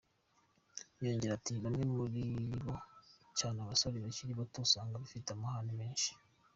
Yongeyeho 1.03 1.35
ati 1.39 1.51
“Bamwe 1.63 1.83
muri 1.97 2.23
bo 2.63 2.73
cyane 3.37 3.57
abasore 3.61 3.95
bakiri 4.05 4.31
bato 4.39 4.57
usanga 4.65 5.01
bafite 5.03 5.27
amahane 5.31 5.71
menshi. 5.79 6.11